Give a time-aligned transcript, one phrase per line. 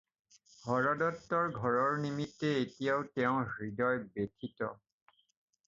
[0.69, 4.73] হৰদত্তৰ ঘৰৰ নিমিত্তে এতিয়াও তেওঁৰ হৃদয় ব্যথিত।